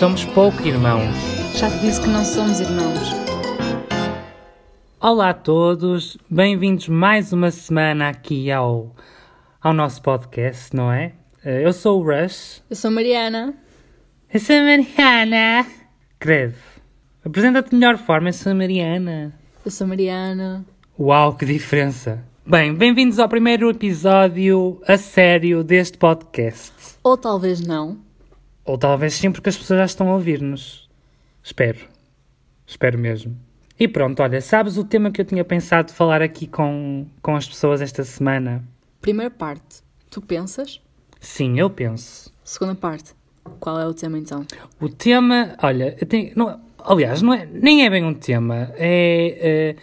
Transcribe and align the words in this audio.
somos 0.00 0.24
pouco 0.24 0.66
irmãos. 0.66 1.14
Já 1.54 1.70
te 1.70 1.78
disse 1.80 2.00
que 2.00 2.08
não 2.08 2.24
somos 2.24 2.58
irmãos. 2.58 3.10
Olá 4.98 5.28
a 5.28 5.34
todos, 5.34 6.16
bem-vindos 6.30 6.88
mais 6.88 7.34
uma 7.34 7.50
semana 7.50 8.08
aqui 8.08 8.50
ao, 8.50 8.96
ao 9.60 9.74
nosso 9.74 10.00
podcast, 10.00 10.74
não 10.74 10.90
é? 10.90 11.12
Eh, 11.44 11.66
Eu 11.66 11.74
sou 11.74 12.00
o 12.00 12.02
Rush. 12.02 12.62
Eu 12.70 12.76
sou 12.76 12.90
Mariana. 12.90 13.52
Eu 14.32 14.40
sou 14.40 14.56
a 14.56 14.62
Mariana. 14.62 15.66
Credo. 16.18 16.54
Apresenta-te 17.22 17.68
de 17.68 17.76
melhor 17.76 17.98
forma, 17.98 18.30
eu 18.30 18.32
sou 18.32 18.52
a 18.52 18.54
Mariana. 18.54 19.34
Eu 19.62 19.70
sou 19.70 19.86
Mariana. 19.86 20.64
Uau, 20.98 21.34
que 21.34 21.44
diferença. 21.44 22.24
Bem, 22.46 22.74
bem-vindos 22.74 23.18
ao 23.18 23.28
primeiro 23.28 23.68
episódio 23.68 24.80
a 24.88 24.96
sério 24.96 25.62
deste 25.62 25.98
podcast. 25.98 26.72
Ou 27.04 27.18
talvez 27.18 27.60
não. 27.60 28.08
Ou 28.64 28.78
talvez 28.78 29.14
sim, 29.14 29.30
porque 29.30 29.48
as 29.48 29.56
pessoas 29.56 29.78
já 29.78 29.84
estão 29.84 30.08
a 30.10 30.14
ouvir-nos. 30.14 30.88
Espero. 31.42 31.78
Espero 32.66 32.98
mesmo. 32.98 33.36
E 33.78 33.88
pronto, 33.88 34.22
olha, 34.22 34.40
sabes 34.40 34.76
o 34.76 34.84
tema 34.84 35.10
que 35.10 35.20
eu 35.20 35.24
tinha 35.24 35.44
pensado 35.44 35.92
falar 35.92 36.20
aqui 36.20 36.46
com, 36.46 37.06
com 37.22 37.34
as 37.34 37.48
pessoas 37.48 37.80
esta 37.80 38.04
semana? 38.04 38.62
Primeira 39.00 39.30
parte. 39.30 39.82
Tu 40.10 40.20
pensas? 40.20 40.80
Sim, 41.18 41.58
eu 41.58 41.70
penso. 41.70 42.32
Segunda 42.44 42.74
parte. 42.74 43.14
Qual 43.58 43.80
é 43.80 43.86
o 43.86 43.94
tema 43.94 44.18
então? 44.18 44.46
O 44.78 44.88
tema, 44.88 45.56
olha, 45.62 45.96
eu 45.98 46.06
tenho, 46.06 46.32
não, 46.36 46.60
aliás, 46.78 47.22
não 47.22 47.32
é, 47.32 47.46
nem 47.46 47.86
é 47.86 47.90
bem 47.90 48.04
um 48.04 48.14
tema, 48.14 48.70
é, 48.76 49.38
eh, 49.40 49.76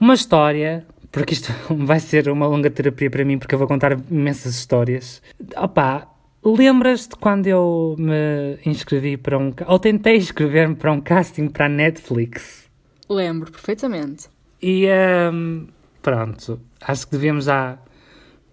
uma 0.00 0.14
história, 0.14 0.86
porque 1.10 1.34
isto 1.34 1.52
vai 1.84 1.98
ser 1.98 2.28
uma 2.28 2.46
longa 2.46 2.70
terapia 2.70 3.10
para 3.10 3.24
mim, 3.24 3.38
porque 3.38 3.54
eu 3.54 3.58
vou 3.58 3.66
contar 3.66 3.92
imensas 4.10 4.54
histórias. 4.54 5.22
Opá, 5.56 6.08
lembras-te 6.54 7.16
quando 7.16 7.46
eu 7.46 7.96
me 7.98 8.58
inscrevi 8.64 9.16
para 9.16 9.38
um, 9.38 9.52
ou 9.66 9.78
tentei 9.78 10.16
inscrever-me 10.16 10.76
para 10.76 10.92
um 10.92 11.00
casting 11.00 11.48
para 11.48 11.66
a 11.66 11.68
Netflix? 11.68 12.68
Lembro 13.08 13.50
perfeitamente. 13.50 14.28
E 14.60 14.86
ehm, 14.86 15.66
pronto, 16.02 16.60
acho 16.80 17.06
que 17.06 17.12
devíamos 17.12 17.46
já, 17.46 17.78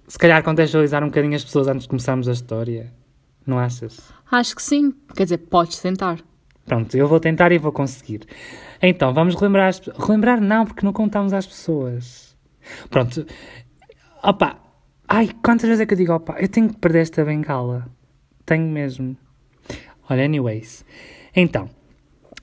se 0.08 0.18
calhar, 0.18 0.44
contextualizar 0.44 1.03
um 1.03 1.08
bocadinho 1.08 1.36
as 1.36 1.44
pessoas 1.44 1.68
antes 1.68 1.84
de 1.84 1.90
começarmos 1.90 2.28
a 2.28 2.31
história. 2.31 2.92
Não 3.45 3.59
achas? 3.59 4.00
Acho 4.31 4.56
que 4.56 4.62
sim. 4.64 4.94
Quer 5.16 5.23
dizer, 5.25 5.38
podes 5.38 5.80
tentar. 5.80 6.20
Pronto, 6.66 6.96
eu 6.96 7.08
vou 7.08 7.20
tentar 7.20 7.52
e 7.52 7.58
vou 7.58 7.72
conseguir. 7.72 8.22
Então, 8.81 9.14
vamos 9.14 9.36
relembrar 9.36 9.68
as 9.68 9.80
pessoas. 9.80 9.98
Relembrar 10.08 10.40
não, 10.40 10.66
porque 10.66 10.86
não 10.86 10.94
contamos 10.94 11.34
às 11.34 11.46
pessoas. 11.46 12.36
Pronto. 12.90 13.25
Opa. 14.23 14.62
Ai, 15.16 15.30
quantas 15.44 15.67
vezes 15.67 15.81
é 15.81 15.86
que 15.86 15.94
eu 15.94 15.97
digo, 15.97 16.11
opa, 16.14 16.36
eu 16.39 16.47
tenho 16.47 16.69
que 16.69 16.78
perder 16.80 17.02
esta 17.02 17.23
bengala. 17.23 17.88
Tenho 18.47 18.67
mesmo. 18.67 19.16
Olha, 20.09 20.25
anyways. 20.25 20.83
Então. 21.36 21.69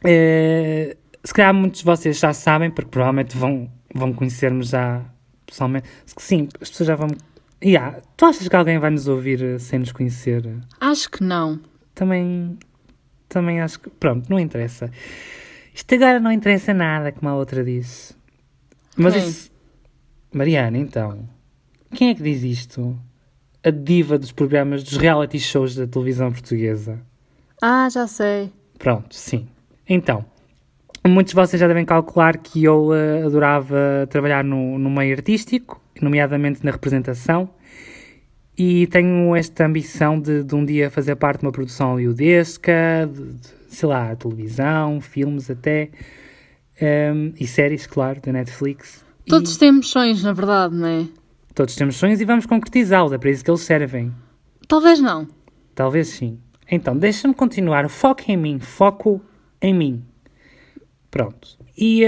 eh, 0.04 0.96
se 1.24 1.34
calhar 1.34 1.52
muitos 1.52 1.80
de 1.80 1.84
vocês 1.86 2.16
já 2.18 2.32
sabem, 2.32 2.70
porque 2.70 2.88
provavelmente 2.90 3.36
vão, 3.36 3.68
vão 3.92 4.12
conhecer-me 4.12 4.62
já 4.62 5.02
pessoalmente. 5.44 5.88
Sim, 6.16 6.48
as 6.60 6.70
pessoas 6.70 6.86
já 6.86 6.94
vão... 6.94 7.08
Yeah, 7.62 8.00
tu 8.16 8.24
achas 8.24 8.46
que 8.46 8.54
alguém 8.56 8.78
vai 8.78 8.90
nos 8.90 9.08
ouvir 9.08 9.42
eh, 9.42 9.58
sem 9.58 9.80
nos 9.80 9.90
conhecer? 9.90 10.48
Acho 10.80 11.10
que 11.10 11.24
não. 11.24 11.58
também, 11.94 12.56
também 13.28 13.60
acho 13.60 13.80
que. 13.80 13.90
Pronto, 13.90 14.30
não 14.30 14.38
interessa. 14.38 14.90
Isto 15.74 15.94
agora 15.96 16.20
não 16.20 16.30
interessa 16.32 16.72
nada, 16.72 17.10
como 17.10 17.28
a 17.30 17.34
outra 17.34 17.64
diz. 17.64 18.16
Mas 18.96 19.14
Quem? 19.14 19.28
isso. 19.28 19.50
Mariana, 20.32 20.78
então. 20.78 21.28
Quem 21.94 22.10
é 22.10 22.14
que 22.14 22.22
diz 22.22 22.42
isto? 22.42 22.98
A 23.62 23.70
diva 23.70 24.18
dos 24.18 24.32
programas, 24.32 24.82
dos 24.82 24.96
reality 24.96 25.38
shows 25.38 25.74
da 25.74 25.86
televisão 25.86 26.32
portuguesa. 26.32 27.00
Ah, 27.60 27.88
já 27.90 28.06
sei. 28.06 28.50
Pronto, 28.78 29.14
sim. 29.14 29.46
Então, 29.86 30.24
muitos 31.06 31.32
de 31.32 31.34
vocês 31.34 31.60
já 31.60 31.66
devem 31.66 31.84
calcular 31.84 32.38
que 32.38 32.64
eu 32.64 32.94
eh, 32.94 33.22
adorava 33.24 34.06
trabalhar 34.08 34.42
no, 34.44 34.78
no 34.78 34.88
meio 34.88 35.14
artístico, 35.14 35.80
nomeadamente 36.00 36.64
na 36.64 36.70
representação, 36.70 37.50
e 38.56 38.86
tenho 38.86 39.34
esta 39.34 39.66
ambição 39.66 40.20
de, 40.20 40.44
de 40.44 40.54
um 40.54 40.64
dia 40.64 40.90
fazer 40.90 41.16
parte 41.16 41.40
de 41.40 41.46
uma 41.46 41.52
produção 41.52 41.90
hollywoodesca, 41.90 43.10
de, 43.12 43.32
de, 43.34 43.48
sei 43.68 43.88
lá, 43.88 44.14
televisão, 44.14 45.00
filmes 45.00 45.50
até, 45.50 45.90
ehm, 46.80 47.32
e 47.38 47.46
séries, 47.46 47.86
claro, 47.86 48.20
da 48.20 48.32
Netflix. 48.32 49.04
E 49.26 49.30
Todos 49.30 49.56
temos 49.56 49.88
sonhos, 49.88 50.22
na 50.22 50.32
verdade, 50.32 50.74
não 50.74 50.86
é? 50.86 51.19
Todos 51.54 51.74
temos 51.74 51.96
sonhos 51.96 52.20
e 52.20 52.24
vamos 52.24 52.46
concretizá-los, 52.46 53.12
é 53.12 53.18
para 53.18 53.30
isso 53.30 53.44
que 53.44 53.50
eles 53.50 53.60
servem. 53.62 54.12
Talvez 54.66 55.00
não. 55.00 55.26
Talvez 55.74 56.08
sim. 56.08 56.38
Então, 56.70 56.96
deixa-me 56.96 57.34
continuar. 57.34 57.88
Foco 57.88 58.22
em 58.28 58.36
mim. 58.36 58.60
Foco 58.60 59.20
em 59.60 59.74
mim. 59.74 60.04
Pronto. 61.10 61.58
E 61.76 62.04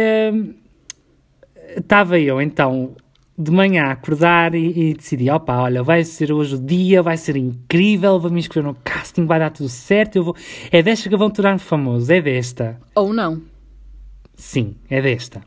estava 1.77 2.19
eu, 2.19 2.41
então, 2.41 2.95
de 3.37 3.51
manhã 3.51 3.87
a 3.87 3.93
acordar 3.93 4.55
e, 4.55 4.91
e 4.91 4.95
decidi, 4.95 5.31
opa, 5.31 5.57
olha, 5.57 5.83
vai 5.83 6.05
ser 6.05 6.33
hoje 6.33 6.55
o 6.55 6.59
dia, 6.61 7.03
vai 7.03 7.17
ser 7.17 7.37
incrível, 7.37 8.21
vou 8.21 8.31
me 8.31 8.39
inscrever 8.39 8.71
no 8.71 8.79
casting, 8.85 9.27
vai 9.27 9.39
dar 9.39 9.51
tudo 9.51 9.69
certo, 9.69 10.17
eu 10.17 10.25
vou... 10.25 10.37
É 10.71 10.83
desta 10.83 11.09
que 11.09 11.17
vão 11.17 11.31
tornar-me 11.31 11.59
famoso, 11.59 12.13
é 12.13 12.21
desta. 12.21 12.79
Ou 12.95 13.13
não. 13.13 13.43
Sim, 14.37 14.77
é 14.89 15.01
desta. 15.01 15.43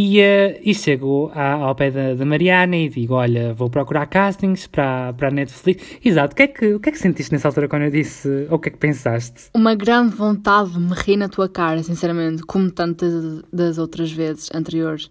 E, 0.00 0.20
eh, 0.20 0.60
e 0.64 0.72
chego 0.74 1.28
à- 1.34 1.54
ao 1.54 1.74
pé 1.74 1.90
da, 1.90 2.14
da 2.14 2.24
Mariana 2.24 2.76
e 2.76 2.88
digo: 2.88 3.14
Olha, 3.14 3.52
vou 3.52 3.68
procurar 3.68 4.06
castings 4.06 4.68
para, 4.68 5.12
para 5.12 5.26
a 5.26 5.30
Netflix. 5.32 5.98
Exato, 6.04 6.34
o 6.34 6.36
que, 6.36 6.42
é 6.44 6.46
que, 6.46 6.74
o 6.74 6.78
que 6.78 6.88
é 6.90 6.92
que 6.92 6.98
sentiste 7.00 7.32
nessa 7.32 7.48
altura 7.48 7.66
quando 7.68 7.82
eu 7.82 7.90
disse? 7.90 8.46
Ou 8.48 8.58
o 8.58 8.58
que 8.60 8.68
é 8.68 8.70
que 8.70 8.78
pensaste? 8.78 9.50
Uma 9.52 9.74
grande 9.74 10.14
vontade 10.14 10.70
de 10.70 10.78
me 10.78 10.94
rir 10.94 11.16
na 11.16 11.28
tua 11.28 11.48
cara, 11.48 11.82
sinceramente, 11.82 12.44
como 12.44 12.70
tantas 12.70 13.42
das 13.52 13.76
outras 13.76 14.12
vezes 14.12 14.48
anteriores. 14.54 15.10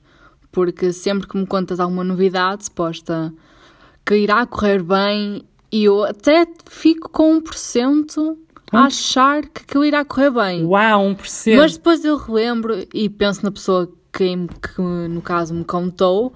Porque 0.53 0.94
sempre 0.94 1.28
que 1.28 1.38
me 1.38 1.46
contas 1.46 1.81
alguma 1.81 2.06
novidade, 2.06 2.64
suposta 2.64 3.34
que 4.06 4.16
irá 4.16 4.46
correr 4.46 4.81
bem, 4.81 5.42
e 5.69 5.84
eu 5.84 6.06
até 6.06 6.48
fico 6.69 7.09
com 7.09 7.42
1% 7.42 8.38
a 8.72 8.86
achar 8.86 9.42
que 9.42 9.64
aquilo 9.64 9.84
irá 9.84 10.06
correr 10.06 10.31
bem. 10.31 10.64
Uau, 10.66 11.04
1%! 11.14 11.58
Mas 11.58 11.75
depois 11.75 12.06
eu 12.06 12.16
relembro 12.16 12.86
e 12.94 13.09
penso 13.09 13.44
na 13.44 13.52
pessoa 13.52 13.92
que, 14.17 14.35
que 14.75 14.81
no 14.81 15.22
caso 15.22 15.53
me 15.53 15.63
contou, 15.63 16.33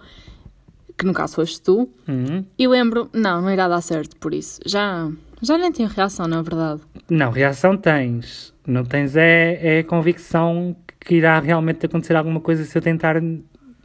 que 0.98 1.06
no 1.06 1.14
caso 1.14 1.36
foste 1.36 1.62
tu, 1.62 1.90
Hum, 2.08 2.44
e 2.58 2.68
lembro, 2.68 3.10
não, 3.14 3.42
não 3.42 3.52
irá 3.52 3.68
dar 3.68 3.82
certo 3.82 4.16
por 4.18 4.34
isso. 4.34 4.60
Já, 4.66 5.10
já 5.42 5.58
nem 5.58 5.72
tenho 5.72 5.90
reação, 5.90 6.28
na 6.28 6.42
verdade. 6.42 6.82
Não, 7.10 7.32
reação 7.32 7.76
tens. 7.76 8.54
Não 8.68 8.86
tens 8.86 9.16
é, 9.16 9.78
é 9.78 9.80
a 9.80 9.84
convicção 9.84 10.76
que 11.00 11.16
irá 11.16 11.40
realmente 11.40 11.86
acontecer 11.86 12.16
alguma 12.16 12.40
coisa 12.40 12.64
se 12.64 12.78
eu 12.78 12.82
tentar, 12.82 13.16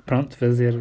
pronto, 0.04 0.36
fazer, 0.36 0.78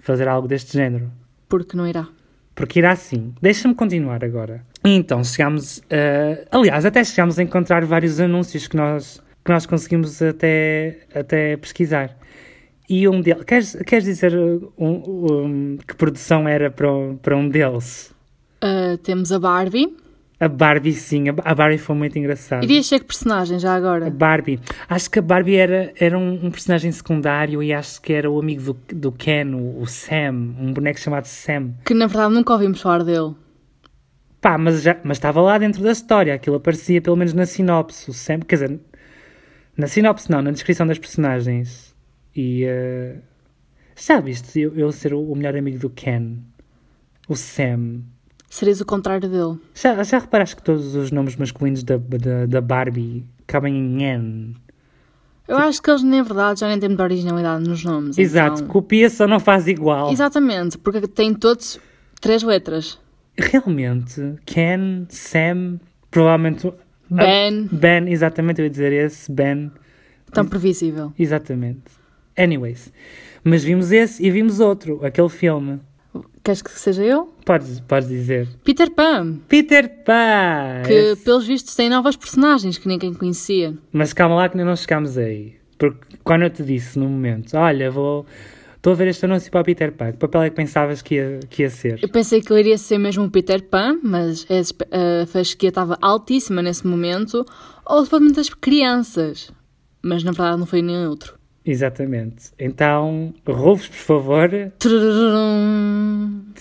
fazer 0.00 0.26
algo 0.26 0.48
deste 0.48 0.72
género. 0.72 1.10
Porque 1.48 1.76
não 1.76 1.86
irá. 1.86 2.08
Porque 2.56 2.80
irá 2.80 2.96
sim. 2.96 3.32
Deixa-me 3.40 3.74
continuar 3.76 4.24
agora. 4.24 4.64
Então, 4.84 5.22
chegámos. 5.22 5.80
a- 5.88 6.56
aliás, 6.58 6.84
até 6.84 7.04
chegámos 7.04 7.38
a 7.38 7.42
encontrar 7.44 7.84
vários 7.84 8.18
anúncios 8.18 8.66
que 8.66 8.76
nós, 8.76 9.22
que 9.44 9.52
nós 9.52 9.64
conseguimos 9.64 10.20
até, 10.20 10.98
até 11.14 11.56
pesquisar. 11.56 12.16
E 12.88 13.06
um 13.08 13.20
deles. 13.20 13.44
Queres, 13.44 13.76
queres 13.86 14.04
dizer 14.04 14.34
uh, 14.34 14.72
um- 14.78 14.86
um- 14.86 15.78
que 15.86 15.94
produção 15.94 16.48
era 16.48 16.70
para, 16.70 16.90
um- 16.92 17.16
para 17.16 17.36
um 17.36 17.48
deles? 17.48 18.14
Ah, 18.60 18.98
temos 19.02 19.30
a 19.30 19.38
Barbie. 19.38 19.94
A 20.40 20.48
Barbie, 20.48 20.92
sim. 20.92 21.28
A 21.28 21.34
a 21.44 21.54
Barbie 21.54 21.78
foi 21.78 21.96
muito 21.96 22.16
engraçada. 22.18 22.64
Irias 22.64 22.86
ser 22.86 23.00
que 23.00 23.06
personagem 23.06 23.58
já 23.58 23.72
A 23.72 23.76
agora? 23.76 24.08
Barbie. 24.08 24.60
Acho 24.88 25.10
que 25.10 25.18
a 25.18 25.22
Barbie 25.22 25.56
era, 25.56 25.92
era 25.98 26.16
um, 26.16 26.46
um 26.46 26.50
personagem 26.50 26.90
secundário 26.92 27.60
e 27.62 27.72
acho 27.72 28.00
que 28.00 28.12
era 28.12 28.30
o 28.30 28.38
amigo 28.40 28.62
do, 28.62 28.94
do 28.94 29.12
Ken, 29.12 29.52
o, 29.52 29.80
o 29.82 29.86
Sam. 29.86 30.54
Um 30.58 30.72
boneco 30.72 30.98
chamado 31.00 31.24
Sam. 31.26 31.72
Que 31.84 31.92
na 31.92 32.06
verdade 32.06 32.32
nunca 32.34 32.52
ouvimos 32.52 32.80
falar 32.80 33.02
dele. 33.02 33.34
Pá, 34.40 34.56
mas 34.56 34.80
já 34.82 34.96
mas 35.02 35.16
estava 35.16 35.40
lá 35.42 35.58
dentro 35.58 35.82
da 35.82 35.90
história, 35.90 36.32
aquilo 36.34 36.54
aparecia 36.56 37.02
pelo 37.02 37.16
menos 37.16 37.34
na 37.34 37.44
sinopse, 37.44 38.08
o 38.08 38.14
Sam, 38.14 38.38
quer 38.38 38.54
dizer, 38.54 38.80
na 39.76 39.88
sinopse 39.88 40.30
não, 40.30 40.40
na 40.40 40.52
descrição 40.52 40.86
das 40.86 40.98
personagens. 41.00 41.87
E 42.34 42.64
eh, 42.64 43.16
já 43.96 44.20
viste 44.20 44.60
eu, 44.60 44.74
eu 44.76 44.92
ser 44.92 45.12
o, 45.14 45.20
o 45.20 45.34
melhor 45.36 45.56
amigo 45.56 45.78
do 45.78 45.90
Ken, 45.90 46.36
o 47.28 47.34
Sam. 47.36 48.00
Serias 48.48 48.80
o 48.80 48.86
contrário 48.86 49.28
dele. 49.28 49.58
Já, 49.74 50.02
já 50.02 50.18
reparaste 50.18 50.56
que 50.56 50.62
todos 50.62 50.94
os 50.94 51.10
nomes 51.10 51.36
masculinos 51.36 51.82
da, 51.82 51.96
da, 51.98 52.46
da 52.46 52.60
Barbie 52.60 53.24
acabam 53.46 53.70
em 53.70 54.02
N? 54.02 54.56
Eu 55.46 55.56
acho 55.56 55.82
que 55.82 55.90
eles, 55.90 56.02
na 56.02 56.22
verdade, 56.22 56.60
já 56.60 56.68
nem 56.68 56.78
têm 56.78 56.88
muita 56.90 57.02
originalidade 57.04 57.68
nos 57.68 57.82
nomes. 57.84 58.18
Exato, 58.18 58.56
então- 58.56 58.68
copia 58.68 59.08
só 59.10 59.26
não 59.26 59.40
faz 59.40 59.66
igual. 59.66 60.12
Exatamente, 60.12 60.76
porque 60.78 61.06
têm 61.08 61.34
todos 61.34 61.78
três 62.20 62.42
letras. 62.42 62.98
Realmente, 63.36 64.34
Ken, 64.44 65.06
Sam, 65.08 65.78
provavelmente. 66.10 66.72
Ben, 67.10 67.66
Ben, 67.72 68.08
exatamente, 68.10 68.60
eu 68.60 68.64
ia 68.66 68.70
dizer 68.70 68.92
esse, 68.92 69.30
Ben. 69.32 69.70
tão 70.32 70.44
previsível. 70.46 71.12
Exatamente. 71.18 71.97
Anyways. 72.38 72.92
Mas 73.42 73.64
vimos 73.64 73.92
esse 73.92 74.24
e 74.24 74.30
vimos 74.30 74.60
outro, 74.60 75.04
aquele 75.04 75.28
filme. 75.28 75.80
Queres 76.42 76.62
que 76.62 76.70
seja 76.70 77.02
eu? 77.02 77.32
Podes, 77.44 77.80
podes 77.80 78.08
dizer. 78.08 78.48
Peter 78.64 78.90
Pan. 78.90 79.38
Peter 79.48 80.02
Pan! 80.04 80.82
Que, 80.86 81.16
pelos 81.16 81.46
vistos, 81.46 81.74
tem 81.74 81.90
novas 81.90 82.16
personagens 82.16 82.78
que 82.78 82.88
ninguém 82.88 83.12
conhecia. 83.12 83.76
Mas 83.92 84.12
calma 84.12 84.34
lá 84.34 84.48
que 84.48 84.56
ainda 84.56 84.68
não 84.68 84.76
chegámos 84.76 85.18
aí. 85.18 85.56
Porque 85.76 86.16
quando 86.24 86.42
eu 86.42 86.50
te 86.50 86.62
disse 86.62 86.98
no 86.98 87.08
momento, 87.08 87.56
olha, 87.56 87.90
vou. 87.90 88.24
Estou 88.76 88.92
a 88.92 88.96
ver 88.96 89.08
este 89.08 89.24
anúncio 89.24 89.50
para 89.50 89.60
o 89.60 89.64
Peter 89.64 89.92
Pan. 89.92 90.12
Que 90.12 90.18
papel 90.18 90.42
é 90.42 90.50
que 90.50 90.56
pensavas 90.56 91.02
que 91.02 91.16
ia, 91.16 91.40
que 91.50 91.62
ia 91.62 91.70
ser? 91.70 91.98
Eu 92.02 92.08
pensei 92.08 92.40
que 92.40 92.52
ele 92.52 92.60
iria 92.60 92.78
ser 92.78 92.96
mesmo 92.96 93.24
o 93.24 93.30
Peter 93.30 93.62
Pan, 93.62 93.98
mas 94.02 94.46
a 94.50 95.26
fasquia 95.26 95.68
estava 95.68 95.98
altíssima 96.00 96.62
nesse 96.62 96.86
momento. 96.86 97.44
Ou 97.84 98.02
depois 98.04 98.32
das 98.32 98.48
crianças. 98.48 99.52
Mas 100.02 100.24
na 100.24 100.30
verdade 100.30 100.58
não 100.58 100.66
foi 100.66 100.80
nem 100.80 101.06
outro. 101.06 101.37
Exatamente. 101.68 102.46
Então, 102.58 103.34
roubos, 103.46 103.86
por 103.88 103.96
favor. 103.96 104.50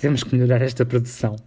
Temos 0.01 0.21
que 0.21 0.35
melhorar 0.35 0.61
esta 0.61 0.85
produção. 0.85 1.37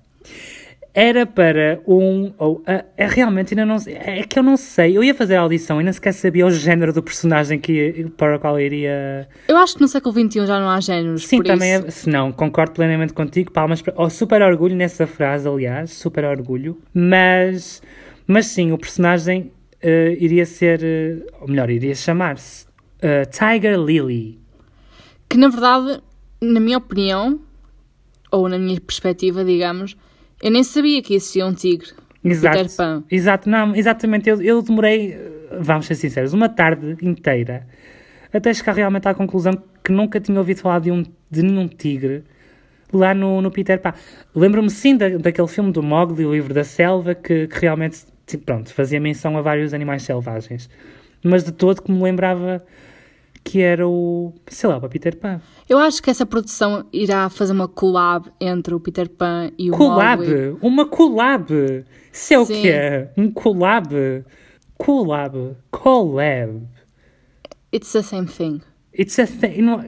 Era 0.94 1.26
para 1.26 1.78
um. 1.86 2.32
Ou, 2.38 2.64
é 2.66 3.06
realmente 3.06 3.52
ainda 3.52 3.66
não. 3.66 3.76
É 3.86 4.22
que 4.22 4.38
eu 4.38 4.42
não 4.42 4.56
sei. 4.56 4.96
Eu 4.96 5.04
ia 5.04 5.14
fazer 5.14 5.36
a 5.36 5.40
audição 5.40 5.78
e 5.78 5.84
nem 5.84 5.92
sequer 5.92 6.12
sabia 6.12 6.46
o 6.46 6.50
género 6.50 6.90
do 6.92 7.02
personagem 7.02 7.60
que, 7.60 8.10
para 8.16 8.36
o 8.36 8.40
qual 8.40 8.58
iria. 8.58 9.28
Eu 9.46 9.58
acho 9.58 9.74
que 9.74 9.82
no 9.82 9.88
século 9.88 10.12
XXI 10.14 10.46
já 10.46 10.58
não 10.58 10.68
há 10.70 10.80
géneros. 10.80 11.26
Sim, 11.26 11.42
também 11.42 11.74
é. 11.74 11.90
Se 11.90 12.08
não, 12.08 12.32
concordo 12.32 12.72
plenamente 12.72 13.12
contigo. 13.12 13.52
Palmas 13.52 13.82
para. 13.82 13.92
Oh, 13.96 14.08
super 14.08 14.40
orgulho 14.40 14.74
nessa 14.74 15.06
frase, 15.06 15.46
aliás. 15.46 15.92
Super 15.92 16.24
orgulho. 16.24 16.78
Mas. 16.94 17.82
Mas 18.26 18.46
sim, 18.46 18.72
o 18.72 18.78
personagem 18.78 19.52
eh, 19.82 20.16
iria 20.18 20.46
ser. 20.46 20.80
eh, 20.82 21.18
ou 21.40 21.46
melhor, 21.48 21.68
iria 21.70 21.94
chamar-se 21.94 22.69
eh, 23.02 23.24
Tiger 23.26 23.78
Lily. 23.78 24.38
Que 25.28 25.36
na 25.36 25.48
verdade, 25.48 26.02
na 26.40 26.60
minha 26.60 26.78
opinião, 26.78 27.40
ou 28.30 28.48
na 28.48 28.58
minha 28.58 28.80
perspectiva, 28.80 29.44
digamos, 29.44 29.96
eu 30.42 30.50
nem 30.50 30.64
sabia 30.64 31.02
que 31.02 31.14
existia 31.14 31.46
um 31.46 31.54
tigre. 31.54 31.90
Exato. 32.22 32.56
Peter 32.58 32.76
Pan. 32.76 33.04
Exato, 33.10 33.48
não, 33.48 33.74
exatamente. 33.74 34.28
Eu, 34.28 34.42
eu 34.42 34.62
demorei, 34.62 35.12
eh, 35.12 35.58
vamos 35.60 35.86
ser 35.86 35.94
sinceros, 35.94 36.32
uma 36.32 36.48
tarde 36.48 36.96
inteira 37.02 37.66
até 38.32 38.52
chegar 38.54 38.74
realmente 38.74 39.08
à 39.08 39.14
conclusão 39.14 39.52
que 39.82 39.92
nunca 39.92 40.20
tinha 40.20 40.38
ouvido 40.38 40.60
falar 40.60 40.80
de, 40.80 40.90
um, 40.90 41.02
de 41.30 41.42
nenhum 41.42 41.66
tigre 41.66 42.22
lá 42.92 43.14
no, 43.14 43.40
no 43.40 43.50
Peter 43.50 43.80
Pan. 43.80 43.92
Lembro-me 44.34 44.70
sim 44.70 44.96
da, 44.96 45.08
daquele 45.08 45.48
filme 45.48 45.72
do 45.72 45.82
Mowgli, 45.82 46.24
o 46.24 46.32
livro 46.32 46.54
da 46.54 46.64
selva, 46.64 47.14
que, 47.14 47.46
que 47.46 47.58
realmente 47.60 48.04
tipo, 48.26 48.44
pronto, 48.44 48.72
fazia 48.72 49.00
menção 49.00 49.36
a 49.36 49.42
vários 49.42 49.74
animais 49.74 50.02
selvagens. 50.02 50.68
Mas 51.22 51.44
de 51.44 51.52
todo 51.52 51.82
que 51.82 51.90
me 51.90 52.02
lembrava 52.02 52.64
que 53.44 53.60
era 53.60 53.86
o, 53.88 54.34
sei 54.48 54.68
lá, 54.68 54.76
o 54.76 54.88
Peter 54.88 55.16
Pan. 55.16 55.40
Eu 55.68 55.78
acho 55.78 56.02
que 56.02 56.10
essa 56.10 56.26
produção 56.26 56.86
irá 56.92 57.28
fazer 57.28 57.52
uma 57.52 57.68
collab 57.68 58.30
entre 58.40 58.74
o 58.74 58.80
Peter 58.80 59.08
Pan 59.08 59.50
e 59.58 59.70
o 59.70 59.76
Collab! 59.76 60.22
Mowgli. 60.22 60.56
Uma 60.60 60.86
collab! 60.86 61.84
Isso 62.12 62.34
é 62.34 62.38
o 62.38 62.46
que 62.46 62.70
é? 62.70 63.12
Um 63.16 63.30
collab! 63.30 64.24
Collab! 64.76 65.56
Collab! 65.70 66.62
It's 67.72 67.92
the 67.92 68.02
same 68.02 68.26
thing. 68.26 68.60
It's 68.98 69.18
a 69.18 69.26
thing. 69.26 69.62
Não... 69.62 69.84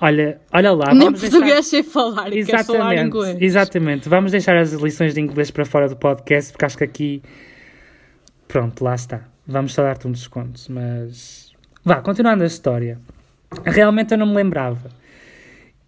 Olha, 0.00 0.40
olha 0.52 0.72
lá. 0.72 0.94
Nem 0.94 1.06
vamos 1.06 1.20
português 1.20 1.52
deixar... 1.54 1.62
sei 1.62 1.82
falar 1.82 2.32
e 2.32 2.44
quer 2.44 2.64
falar 2.64 2.94
Exatamente, 2.94 3.06
inglês. 3.06 3.36
exatamente. 3.40 4.08
Vamos 4.08 4.32
deixar 4.32 4.56
as 4.56 4.72
lições 4.72 5.14
de 5.14 5.20
inglês 5.20 5.50
para 5.50 5.64
fora 5.64 5.88
do 5.88 5.96
podcast, 5.96 6.52
porque 6.52 6.64
acho 6.64 6.78
que 6.78 6.84
aqui. 6.84 7.22
Pronto, 8.46 8.84
lá 8.84 8.94
está. 8.94 9.28
Vamos 9.46 9.72
só 9.72 9.82
dar-te 9.82 10.06
um 10.06 10.12
desconto, 10.12 10.60
mas. 10.70 11.47
Vá, 11.88 12.02
continuando 12.02 12.44
a 12.44 12.46
história. 12.46 12.98
Realmente 13.64 14.12
eu 14.12 14.18
não 14.18 14.26
me 14.26 14.34
lembrava. 14.34 14.90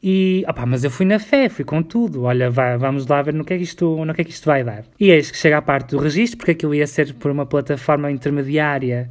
E, 0.03 0.47
opá, 0.49 0.65
mas 0.65 0.83
eu 0.83 0.91
fui 0.91 1.05
na 1.05 1.19
fé, 1.19 1.51
fui 1.51 1.63
com 1.63 1.83
tudo. 1.83 2.23
Olha, 2.23 2.51
vá, 2.51 2.75
vamos 2.79 3.07
lá 3.07 3.21
ver 3.21 3.35
no 3.35 3.45
que, 3.45 3.53
é 3.53 3.59
que 3.59 3.65
isto, 3.65 4.03
no 4.03 4.15
que 4.15 4.23
é 4.23 4.25
que 4.25 4.31
isto 4.31 4.47
vai 4.47 4.65
dar. 4.65 4.85
E 4.99 5.11
eis 5.11 5.31
que 5.31 5.37
chega 5.37 5.59
a 5.59 5.63
parte 5.63 5.91
do 5.91 5.99
registro, 5.99 6.39
porque 6.39 6.53
aquilo 6.53 6.75
ia 6.75 6.87
ser 6.87 7.13
por 7.13 7.31
uma 7.31 7.45
plataforma 7.45 8.11
intermediária 8.11 9.11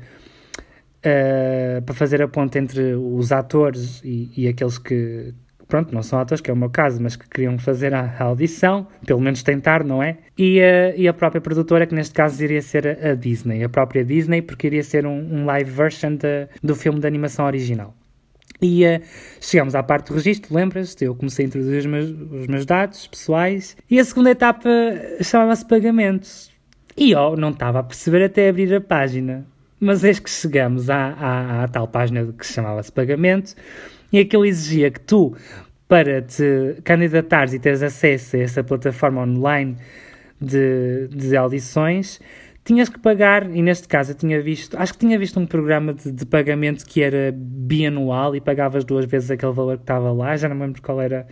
uh, 1.06 1.80
para 1.84 1.94
fazer 1.94 2.24
a 2.24 2.28
ponte 2.28 2.58
entre 2.58 2.96
os 2.96 3.32
atores 3.32 4.02
e, 4.04 4.32
e 4.36 4.48
aqueles 4.48 4.80
que, 4.80 5.32
pronto, 5.70 5.94
não 5.94 6.02
são 6.02 6.20
atores, 6.20 6.42
que 6.42 6.50
é 6.50 6.54
o 6.54 6.58
meu 6.58 6.70
caso, 6.70 7.02
mas 7.02 7.16
que 7.16 7.30
queriam 7.30 7.58
fazer 7.60 7.94
a, 7.94 8.24
audição, 8.24 8.88
pelo 9.06 9.22
menos 9.22 9.44
tentar, 9.44 9.84
não 9.84 10.02
é? 10.02 10.18
E, 10.36 10.60
uh, 10.60 10.94
e 10.98 11.08
a 11.08 11.14
própria 11.14 11.40
produtora, 11.40 11.86
que 11.86 11.94
neste 11.94 12.14
caso 12.14 12.44
iria 12.44 12.62
ser 12.62 12.88
a, 12.88 13.14
Disney, 13.14 13.64
a 13.64 13.70
própria 13.70 14.04
Disney, 14.04 14.42
porque 14.42 14.68
iria 14.68 14.84
ser 14.84 15.06
um, 15.06 15.12
um 15.12 15.46
live 15.46 15.70
version 15.70 16.16
de, 16.16 16.48
do 16.62 16.76
filme 16.76 17.00
de 17.00 17.06
animação 17.06 17.46
original. 17.46 17.94
E 18.60 18.84
uh, 18.84 19.02
chegamos 19.40 19.76
à 19.76 19.84
parte 19.84 20.08
do 20.08 20.16
registro, 20.16 20.54
lembras-te? 20.54 21.06
Eu 21.06 21.16
comecei 21.16 21.46
a 21.46 21.48
introduzir 21.48 21.78
os 21.78 21.86
meus, 21.86 22.10
os 22.10 22.48
meus 22.48 22.66
dados 22.66 23.06
pessoais 23.06 23.78
e 23.90 24.00
a 24.00 24.04
segunda 24.04 24.32
etapa 24.32 24.70
chamava-se 25.22 25.66
pagamentos. 25.66 26.52
E 26.98 27.12
eu 27.12 27.38
não 27.38 27.52
estava 27.52 27.80
a 27.80 27.84
perceber 27.84 28.24
até 28.24 28.50
abrir 28.50 28.74
a 28.74 28.82
página. 28.82 29.46
Mas 29.80 30.04
eis 30.04 30.20
que 30.20 30.30
chegamos 30.30 30.90
à, 30.90 31.14
à, 31.14 31.64
à 31.64 31.68
tal 31.70 31.88
página 31.88 32.34
que 32.38 32.46
chamava-se 32.46 32.92
pagamento 32.92 33.56
e 34.12 34.20
aquilo 34.20 34.46
exigia 34.46 34.92
que 34.92 35.00
tu, 35.00 35.36
para 35.88 36.22
te 36.22 36.78
candidatares 36.84 37.54
e 37.54 37.60
teres 37.60 37.82
acesso 37.82 38.36
a 38.36 38.40
essa 38.40 38.64
plataforma 38.64 39.22
online 39.22 39.76
de, 40.40 41.08
de 41.10 41.36
audições, 41.36 42.20
tinhas 42.64 42.88
que 42.88 43.00
pagar, 43.00 43.50
e 43.50 43.62
neste 43.62 43.88
caso 43.88 44.12
eu 44.12 44.16
tinha 44.16 44.40
visto, 44.42 44.78
acho 44.78 44.94
que 44.94 45.00
tinha 45.00 45.18
visto 45.18 45.40
um 45.40 45.46
programa 45.46 45.94
de, 45.94 46.12
de 46.12 46.26
pagamento 46.26 46.86
que 46.86 47.02
era 47.02 47.34
bianual 47.36 48.36
e 48.36 48.42
pagavas 48.42 48.86
duas 48.86 49.06
vezes 49.06 49.32
aquele 49.32 49.52
valor 49.52 49.78
que 49.78 49.84
estava 49.84 50.12
lá, 50.12 50.38
já 50.38 50.48
não 50.48 50.56
me 50.56 50.68
lembro 50.68 50.82
qual 50.82 51.02
era, 51.02 51.28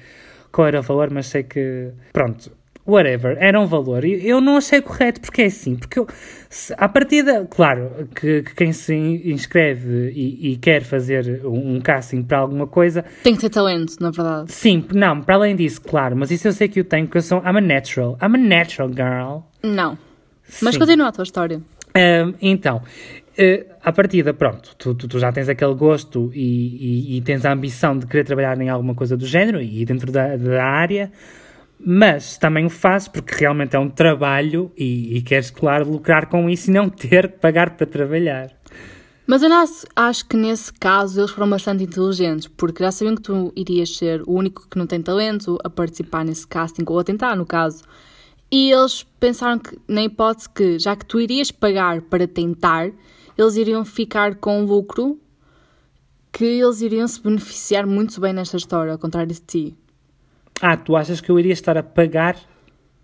qual 0.51 0.67
era 0.67 0.79
o 0.79 0.83
valor, 0.83 1.11
mas 1.11 1.27
sei 1.27 1.43
que, 1.43 1.91
pronto, 2.11 2.51
whatever, 2.87 3.35
era 3.39 3.59
um 3.59 3.65
valor. 3.65 4.05
E 4.05 4.27
eu 4.27 4.39
não 4.39 4.57
achei 4.57 4.81
correto, 4.81 5.19
porque 5.21 5.41
é 5.41 5.45
assim, 5.45 5.75
porque 5.75 5.99
eu, 5.99 6.07
se, 6.49 6.73
à 6.77 6.87
partida, 6.87 7.45
claro, 7.49 8.07
que, 8.15 8.43
que 8.43 8.55
quem 8.55 8.71
se 8.71 8.93
inscreve 8.95 10.11
e, 10.15 10.53
e 10.53 10.55
quer 10.57 10.83
fazer 10.83 11.41
um, 11.45 11.75
um 11.75 11.81
casting 11.81 12.23
para 12.23 12.37
alguma 12.39 12.65
coisa, 12.65 13.03
Tem 13.23 13.35
que 13.35 13.41
ter 13.41 13.49
talento, 13.49 13.95
na 13.99 14.09
verdade. 14.11 14.51
sim, 14.51 14.85
não, 14.93 15.21
para 15.21 15.35
além 15.35 15.55
disso, 15.55 15.81
claro, 15.81 16.15
mas 16.15 16.31
isso 16.31 16.47
eu 16.47 16.53
sei 16.53 16.67
que 16.67 16.79
eu 16.79 16.85
tenho, 16.85 17.05
porque 17.05 17.17
eu 17.17 17.21
sou, 17.21 17.39
I'm 17.39 17.57
a 17.57 17.61
natural, 17.61 18.17
I'm 18.21 18.35
a 18.35 18.37
natural 18.37 18.89
girl. 18.89 19.39
Não. 19.61 19.97
Mas 20.61 20.73
Sim. 20.75 20.79
continua 20.79 21.09
a 21.09 21.11
tua 21.11 21.23
história. 21.23 21.61
Então, 22.41 22.77
uh, 22.77 23.65
à 23.83 23.91
partida, 23.91 24.33
pronto, 24.33 24.75
tu, 24.77 24.93
tu, 24.93 25.07
tu 25.07 25.19
já 25.19 25.31
tens 25.31 25.49
aquele 25.49 25.73
gosto 25.73 26.31
e, 26.33 27.15
e- 27.15 27.17
e 27.17 27.21
tens 27.21 27.43
a 27.43 27.51
ambição 27.51 27.97
de 27.97 28.05
querer 28.05 28.23
trabalhar 28.23 28.59
em 28.61 28.69
alguma 28.69 28.93
coisa 28.93 29.17
do 29.17 29.25
género 29.25 29.59
e 29.61 29.83
dentro 29.83 30.11
da, 30.11 30.37
da 30.37 30.63
área, 30.63 31.11
mas 31.79 32.37
também 32.37 32.65
o 32.65 32.69
fazes 32.69 33.07
porque 33.07 33.35
realmente 33.35 33.75
é 33.75 33.79
um 33.79 33.89
trabalho 33.89 34.71
e, 34.77 35.17
e 35.17 35.21
queres, 35.21 35.49
claro, 35.51 35.89
lucrar 35.89 36.27
com 36.27 36.49
isso 36.49 36.69
e 36.69 36.73
não 36.73 36.89
ter 36.89 37.31
que 37.31 37.39
pagar 37.39 37.71
para 37.71 37.85
trabalhar. 37.85 38.51
Mas 39.25 39.43
eu 39.43 39.49
não 39.49 39.63
acho 39.95 40.25
que 40.25 40.37
nesse 40.37 40.71
caso 40.71 41.19
eles 41.19 41.31
foram 41.31 41.49
bastante 41.49 41.83
inteligentes, 41.83 42.47
porque 42.47 42.81
já 42.81 42.91
sabiam 42.91 43.13
que 43.13 43.21
tu 43.21 43.51
irias 43.57 43.97
ser 43.97 44.21
o 44.21 44.31
único 44.31 44.67
que 44.69 44.77
não 44.77 44.87
tem 44.87 45.01
talento 45.01 45.57
a 45.65 45.69
participar 45.69 46.23
nesse 46.23 46.47
casting, 46.47 46.83
ou 46.87 46.97
a 46.97 47.03
tentar, 47.03 47.35
no 47.35 47.45
caso. 47.45 47.83
E 48.49 48.71
eles 48.71 49.03
pensaram 49.19 49.59
que, 49.59 49.77
na 49.85 50.03
hipótese 50.03 50.47
que, 50.49 50.79
já 50.79 50.95
que 50.95 51.05
tu 51.05 51.19
irias 51.19 51.51
pagar 51.51 52.01
para 52.03 52.25
tentar, 52.25 52.89
eles 53.37 53.57
iriam 53.57 53.83
ficar 53.83 54.35
com 54.35 54.63
lucro, 54.63 55.19
que 56.31 56.45
eles 56.45 56.79
iriam 56.79 57.05
se 57.05 57.21
beneficiar 57.21 57.85
muito 57.85 58.21
bem 58.21 58.31
nesta 58.31 58.55
história, 58.55 58.93
ao 58.93 58.97
contrário 58.97 59.33
de 59.33 59.41
ti. 59.41 59.75
Ah, 60.61 60.75
tu 60.77 60.95
achas 60.95 61.21
que 61.21 61.29
eu 61.29 61.39
iria 61.39 61.53
estar 61.53 61.77
a 61.77 61.83
pagar 61.83 62.35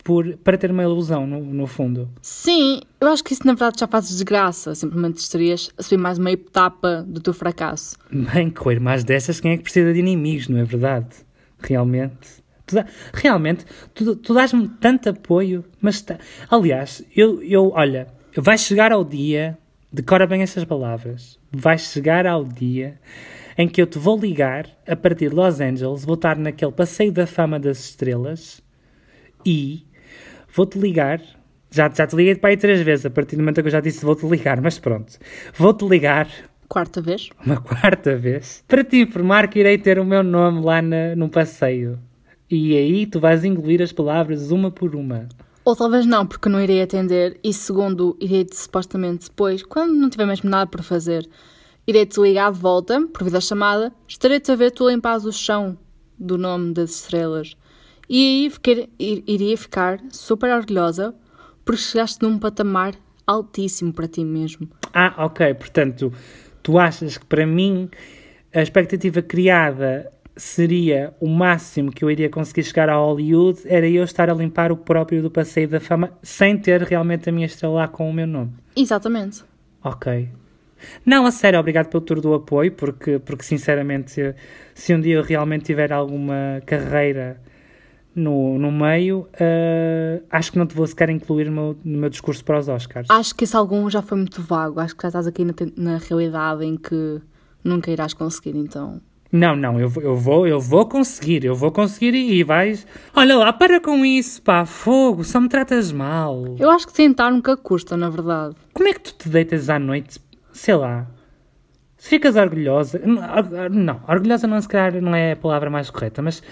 por, 0.03 0.35
para 0.37 0.57
ter 0.57 0.71
uma 0.71 0.83
ilusão, 0.83 1.25
no, 1.25 1.39
no 1.41 1.67
fundo? 1.67 2.09
Sim, 2.21 2.81
eu 2.99 3.07
acho 3.07 3.23
que 3.23 3.33
isso 3.33 3.45
na 3.45 3.53
verdade 3.53 3.79
já 3.79 3.87
faz 3.87 4.09
desgraça. 4.09 4.75
Simplesmente 4.75 5.17
estarias 5.17 5.69
a 5.77 5.83
subir 5.83 5.97
mais 6.01 6.17
uma 6.17 6.31
etapa 6.31 7.03
do 7.07 7.21
teu 7.21 7.33
fracasso. 7.33 7.95
Bem, 8.11 8.49
com 8.49 8.71
irmãs 8.71 9.03
dessas, 9.03 9.39
quem 9.39 9.51
é 9.51 9.57
que 9.57 9.63
precisa 9.63 9.93
de 9.93 9.99
inimigos, 9.99 10.47
não 10.49 10.59
é 10.59 10.63
verdade? 10.63 11.07
Realmente. 11.59 12.43
Tu 12.65 12.75
dá- 12.75 12.85
realmente, 13.13 13.65
tu, 13.93 14.15
tu 14.15 14.33
dás-me 14.33 14.67
tanto 14.79 15.09
apoio, 15.09 15.65
mas 15.81 16.01
tá- 16.01 16.17
aliás, 16.49 17.03
eu, 17.15 17.41
eu, 17.43 17.71
olha, 17.75 18.07
vai 18.37 18.57
chegar 18.57 18.91
ao 18.93 19.03
dia, 19.03 19.57
decora 19.91 20.25
bem 20.25 20.41
estas 20.41 20.63
palavras, 20.63 21.37
vai 21.51 21.77
chegar 21.77 22.25
ao 22.25 22.45
dia 22.45 22.97
em 23.57 23.67
que 23.67 23.81
eu 23.81 23.87
te 23.87 23.97
vou 23.99 24.17
ligar 24.17 24.67
a 24.87 24.95
partir 24.95 25.29
de 25.29 25.35
Los 25.35 25.59
Angeles, 25.59 26.05
vou 26.05 26.15
estar 26.15 26.37
naquele 26.37 26.71
passeio 26.71 27.11
da 27.11 27.27
fama 27.27 27.59
das 27.59 27.79
estrelas 27.85 28.61
e 29.45 29.85
vou-te 30.53 30.77
ligar. 30.77 31.21
Já, 31.69 31.89
já 31.89 32.05
te 32.05 32.15
liguei 32.15 32.35
para 32.35 32.51
aí 32.51 32.57
três 32.57 32.81
vezes, 32.81 33.05
a 33.05 33.09
partir 33.09 33.35
do 33.35 33.39
momento 33.39 33.61
que 33.61 33.67
eu 33.67 33.71
já 33.71 33.79
disse 33.79 34.05
vou-te 34.05 34.25
ligar, 34.27 34.61
mas 34.61 34.77
pronto. 34.77 35.17
Vou-te 35.55 35.85
ligar 35.85 36.27
Quarta 36.69 37.01
vez? 37.01 37.29
uma 37.45 37.57
quarta 37.61 38.15
vez 38.15 38.63
para 38.67 38.83
te 38.83 39.01
informar 39.01 39.47
que 39.47 39.59
irei 39.59 39.77
ter 39.77 39.99
o 39.99 40.05
meu 40.05 40.23
nome 40.23 40.63
lá 40.63 40.81
na, 40.81 41.15
no 41.15 41.29
passeio. 41.29 41.99
E 42.49 42.77
aí 42.77 43.05
tu 43.07 43.19
vais 43.19 43.43
engolir 43.43 43.81
as 43.81 43.91
palavras 43.91 44.51
uma 44.51 44.69
por 44.69 44.95
uma. 44.95 45.27
Ou 45.65 45.75
talvez 45.75 46.05
não, 46.05 46.25
porque 46.25 46.49
não 46.49 46.61
irei 46.61 46.81
atender. 46.81 47.39
E 47.43 47.53
segundo, 47.53 48.17
irei-te 48.19 48.55
supostamente 48.55 49.29
depois, 49.29 49.63
quando 49.63 49.93
não 49.93 50.09
tiver 50.09 50.25
mesmo 50.25 50.49
nada 50.49 50.69
para 50.69 50.83
fazer, 50.83 51.27
irei-te 51.87 52.19
ligar 52.19 52.51
de 52.51 52.59
volta, 52.59 53.01
por 53.13 53.23
vida 53.23 53.41
chamada, 53.41 53.91
estarei-te 54.07 54.51
a 54.51 54.55
ver 54.55 54.71
tu 54.71 54.89
limpares 54.89 55.25
o 55.25 55.31
chão 55.31 55.77
do 56.17 56.37
nome 56.37 56.73
das 56.73 56.91
estrelas. 56.91 57.55
E 58.09 58.43
aí 58.45 58.49
fiquei- 58.49 58.89
ir- 58.99 59.23
iria 59.27 59.57
ficar 59.57 59.99
super 60.11 60.51
orgulhosa 60.53 61.13
porque 61.65 61.81
chegaste 61.81 62.21
num 62.21 62.37
patamar 62.37 62.93
altíssimo 63.25 63.93
para 63.93 64.07
ti 64.07 64.23
mesmo. 64.23 64.69
Ah, 64.93 65.13
ok. 65.25 65.53
Portanto, 65.55 66.11
tu 66.61 66.77
achas 66.77 67.17
que 67.17 67.25
para 67.25 67.45
mim 67.45 67.89
a 68.53 68.61
expectativa 68.61 69.21
criada 69.21 70.11
seria 70.35 71.13
o 71.19 71.27
máximo 71.29 71.91
que 71.91 72.03
eu 72.03 72.09
iria 72.11 72.29
conseguir 72.29 72.63
chegar 72.63 72.89
a 72.89 72.95
Hollywood 72.97 73.61
era 73.65 73.87
eu 73.87 74.03
estar 74.03 74.29
a 74.29 74.33
limpar 74.33 74.71
o 74.71 74.77
próprio 74.77 75.21
do 75.21 75.29
passeio 75.31 75.69
da 75.69 75.79
fama 75.79 76.11
sem 76.21 76.57
ter 76.57 76.81
realmente 76.81 77.29
a 77.29 77.31
minha 77.31 77.45
estrela 77.45 77.73
lá 77.75 77.87
com 77.87 78.09
o 78.09 78.13
meu 78.13 78.27
nome. 78.27 78.51
Exatamente. 78.75 79.43
Ok. 79.83 80.29
Não, 81.05 81.25
a 81.25 81.31
sério, 81.31 81.59
obrigado 81.59 81.87
pelo 81.87 82.01
tour 82.01 82.19
do 82.21 82.33
apoio, 82.33 82.71
porque, 82.71 83.19
porque 83.19 83.43
sinceramente, 83.43 84.33
se 84.73 84.93
um 84.93 84.99
dia 85.01 85.15
eu 85.15 85.23
realmente 85.23 85.65
tiver 85.65 85.91
alguma 85.91 86.61
carreira 86.65 87.39
no, 88.15 88.59
no 88.59 88.71
meio, 88.71 89.27
eh, 89.39 90.21
acho 90.29 90.51
que 90.51 90.57
não 90.59 90.67
te 90.67 90.75
vou 90.75 90.85
sequer 90.85 91.09
incluir 91.09 91.45
no 91.45 91.51
meu, 91.51 91.77
no 91.83 91.97
meu 91.99 92.09
discurso 92.09 92.43
para 92.45 92.59
os 92.59 92.67
Oscars. 92.69 93.07
Acho 93.09 93.33
que 93.35 93.43
esse 93.43 93.55
algum 93.55 93.89
já 93.89 94.01
foi 94.01 94.17
muito 94.17 94.41
vago. 94.41 94.79
Acho 94.79 94.95
que 94.95 95.01
já 95.01 95.07
estás 95.09 95.25
aqui 95.27 95.43
na, 95.43 95.53
na 95.75 95.97
realidade 95.97 96.63
em 96.63 96.75
que 96.77 97.19
nunca 97.63 97.89
irás 97.89 98.13
conseguir, 98.13 98.55
então. 98.55 99.01
Não, 99.31 99.55
não, 99.55 99.79
eu, 99.79 99.89
vou- 99.89 100.03
eu 100.03 100.15
vou, 100.15 100.47
eu 100.47 100.59
vou 100.59 100.85
conseguir, 100.87 101.43
eu 101.43 101.55
vou 101.55 101.71
conseguir 101.71 102.13
e, 102.13 102.35
e 102.35 102.43
vais. 102.43 102.85
Olha 103.15 103.35
lá, 103.35 103.51
para 103.51 103.81
com 103.81 104.05
isso, 104.05 104.39
pá, 104.43 104.63
fogo, 104.63 105.23
só 105.23 105.41
me 105.41 105.49
tratas 105.49 105.91
mal. 105.91 106.55
Eu 106.59 106.69
acho 106.69 106.85
que 106.85 106.93
tentar 106.93 107.31
nunca 107.31 107.57
custa, 107.57 107.97
na 107.97 108.11
verdade. 108.11 108.55
Como 108.75 108.87
é 108.87 108.93
que 108.93 108.99
tu 108.99 109.15
te 109.17 109.29
deitas 109.29 109.71
à 109.71 109.79
noite, 109.79 110.19
sei 110.53 110.75
lá, 110.75 111.07
se 111.97 112.09
ficas 112.09 112.35
orgulhosa, 112.35 112.99
não, 113.71 114.01
orgulhosa 114.07 114.47
não 114.47 114.61
se 114.61 114.67
calhar 114.67 115.01
não 115.01 115.15
é 115.15 115.33
a 115.33 115.35
palavra 115.37 115.69
mais 115.69 115.89
correta, 115.89 116.21
mas 116.21 116.43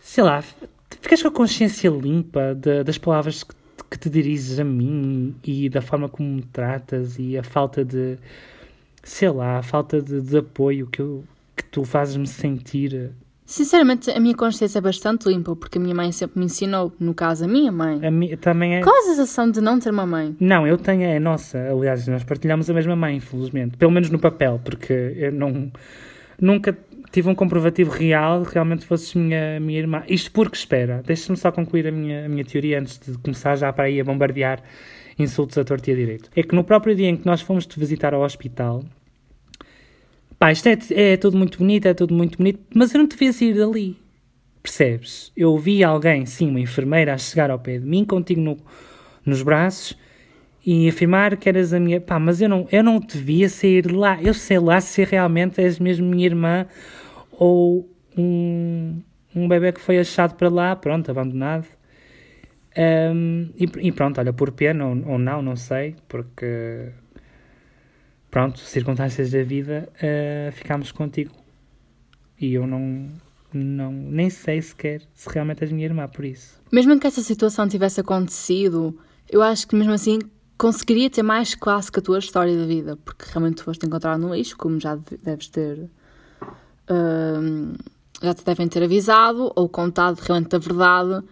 sei 0.00 0.24
lá, 0.24 0.42
ficas 1.00 1.22
com 1.22 1.28
a 1.28 1.32
consciência 1.32 1.88
limpa 1.90 2.54
de- 2.54 2.84
das 2.84 2.98
palavras 2.98 3.42
que, 3.44 3.54
que 3.90 3.98
te 3.98 4.10
diriges 4.10 4.58
a 4.60 4.64
mim 4.64 5.34
e 5.44 5.68
da 5.68 5.82
forma 5.82 6.08
como 6.08 6.28
me 6.36 6.42
tratas 6.42 7.18
e 7.18 7.36
a 7.38 7.42
falta 7.42 7.84
de, 7.84 8.18
sei 9.02 9.30
lá, 9.30 9.58
a 9.58 9.62
falta 9.62 10.00
de, 10.02 10.20
de 10.22 10.38
apoio 10.38 10.86
que, 10.88 11.00
eu, 11.00 11.24
que 11.56 11.64
tu 11.64 11.84
fazes-me 11.84 12.26
sentir. 12.26 13.12
Sinceramente, 13.50 14.08
a 14.12 14.20
minha 14.20 14.36
consciência 14.36 14.78
é 14.78 14.80
bastante 14.80 15.28
limpa, 15.28 15.56
porque 15.56 15.76
a 15.76 15.80
minha 15.80 15.92
mãe 15.92 16.12
sempre 16.12 16.38
me 16.38 16.44
ensinou, 16.44 16.92
no 17.00 17.12
caso, 17.12 17.46
a 17.46 17.48
minha 17.48 17.72
mãe. 17.72 17.98
A 18.06 18.08
mim 18.08 18.36
também 18.36 18.76
é. 18.76 18.80
Qual 18.80 18.96
a 18.96 19.02
sensação 19.02 19.50
de 19.50 19.60
não 19.60 19.80
ter 19.80 19.90
uma 19.90 20.06
mãe? 20.06 20.36
Não, 20.38 20.64
eu 20.68 20.78
tenho 20.78 21.02
é 21.02 21.16
a 21.16 21.20
nossa. 21.20 21.58
Aliás, 21.58 22.06
nós 22.06 22.22
partilhamos 22.22 22.70
a 22.70 22.72
mesma 22.72 22.94
mãe, 22.94 23.16
infelizmente. 23.16 23.76
Pelo 23.76 23.90
menos 23.90 24.08
no 24.08 24.20
papel, 24.20 24.60
porque 24.64 24.92
eu 24.92 25.32
não, 25.32 25.72
nunca 26.40 26.78
tive 27.10 27.28
um 27.28 27.34
comprovativo 27.34 27.90
real 27.90 28.44
que 28.44 28.54
realmente 28.54 28.86
fosses 28.86 29.14
minha, 29.14 29.58
minha 29.58 29.80
irmã. 29.80 30.04
Isto 30.06 30.30
porque, 30.30 30.56
espera, 30.56 31.02
deixa-me 31.04 31.36
só 31.36 31.50
concluir 31.50 31.88
a 31.88 31.90
minha, 31.90 32.26
a 32.26 32.28
minha 32.28 32.44
teoria 32.44 32.78
antes 32.78 33.00
de 33.00 33.18
começar 33.18 33.56
já 33.56 33.72
para 33.72 33.86
aí 33.86 34.00
a 34.00 34.04
bombardear 34.04 34.62
insultos 35.18 35.58
a 35.58 35.64
torto 35.64 35.90
e 35.90 35.92
a 35.92 35.96
direito. 35.96 36.30
É 36.36 36.44
que 36.44 36.54
no 36.54 36.62
próprio 36.62 36.94
dia 36.94 37.08
em 37.08 37.16
que 37.16 37.26
nós 37.26 37.40
fomos 37.40 37.66
te 37.66 37.80
visitar 37.80 38.14
ao 38.14 38.22
hospital, 38.22 38.84
pá, 40.40 40.50
isto 40.50 40.66
é, 40.68 40.78
é 41.12 41.16
tudo 41.18 41.36
muito 41.36 41.58
bonito, 41.58 41.86
é 41.86 41.92
tudo 41.92 42.14
muito 42.14 42.38
bonito, 42.38 42.60
mas 42.74 42.94
eu 42.94 42.98
não 42.98 43.06
te 43.06 43.14
via 43.16 43.30
sair 43.32 43.54
dali. 43.54 43.96
Percebes? 44.62 45.30
Eu 45.36 45.56
vi 45.58 45.84
alguém, 45.84 46.24
sim, 46.24 46.48
uma 46.48 46.60
enfermeira, 46.60 47.12
a 47.12 47.18
chegar 47.18 47.50
ao 47.50 47.58
pé 47.58 47.78
de 47.78 47.86
mim, 47.86 48.04
contigo 48.06 48.40
no, 48.40 48.56
nos 49.24 49.42
braços 49.42 49.96
e 50.64 50.88
afirmar 50.88 51.36
que 51.36 51.48
eras 51.48 51.72
a 51.74 51.80
minha. 51.80 52.00
Pá, 52.00 52.18
mas 52.18 52.40
eu 52.40 52.48
não, 52.48 52.66
eu 52.72 52.82
não 52.82 53.00
te 53.00 53.18
via 53.18 53.48
sair 53.48 53.86
de 53.86 53.94
lá. 53.94 54.20
Eu 54.22 54.34
sei 54.34 54.58
lá 54.58 54.80
se 54.80 55.04
realmente 55.04 55.60
és 55.60 55.78
mesmo 55.78 56.06
minha 56.06 56.26
irmã 56.26 56.66
ou 57.32 57.88
um, 58.16 59.00
um 59.34 59.46
bebê 59.46 59.72
que 59.72 59.80
foi 59.80 59.98
achado 59.98 60.34
para 60.36 60.48
lá, 60.48 60.74
pronto, 60.74 61.10
abandonado. 61.10 61.66
Ahm, 62.76 63.50
e, 63.56 63.88
e 63.88 63.92
pronto, 63.92 64.18
olha, 64.20 64.32
por 64.32 64.52
pena 64.52 64.86
ou, 64.86 65.12
ou 65.12 65.18
não, 65.18 65.42
não 65.42 65.56
sei, 65.56 65.96
porque. 66.08 66.92
Pronto, 68.30 68.58
circunstâncias 68.60 69.30
da 69.32 69.42
vida, 69.42 69.88
ah, 70.02 70.52
ficámos 70.52 70.92
contigo. 70.92 71.32
E 72.40 72.54
eu 72.54 72.66
não, 72.66 73.08
não. 73.52 73.92
Nem 73.92 74.30
sei 74.30 74.62
sequer 74.62 75.02
se 75.14 75.28
realmente 75.28 75.62
és 75.64 75.72
minha 75.72 75.84
irmã, 75.86 76.06
por 76.08 76.24
isso. 76.24 76.60
Mesmo 76.72 76.98
que 76.98 77.06
essa 77.06 77.22
situação 77.22 77.68
tivesse 77.68 78.00
acontecido, 78.00 78.96
eu 79.28 79.42
acho 79.42 79.66
que 79.66 79.74
mesmo 79.76 79.92
assim 79.92 80.18
conseguiria 80.56 81.10
ter 81.10 81.22
mais 81.22 81.54
classe 81.54 81.90
que 81.90 81.98
a 81.98 82.02
tua 82.02 82.18
história 82.18 82.56
da 82.56 82.66
vida, 82.66 82.96
porque 83.04 83.24
realmente 83.30 83.56
tu 83.56 83.64
foste 83.64 83.84
encontrar 83.86 84.16
no 84.18 84.34
lixo, 84.34 84.56
como 84.56 84.78
já 84.78 84.94
deve- 84.94 85.16
deves 85.22 85.48
ter. 85.48 85.90
hum, 86.90 87.74
já 88.22 88.34
te 88.34 88.44
devem 88.44 88.68
ter 88.68 88.82
avisado 88.82 89.50
ou 89.56 89.68
contado 89.68 90.18
realmente 90.18 90.54
a 90.54 90.58
verdade. 90.58 91.24